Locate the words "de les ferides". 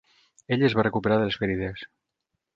1.21-1.87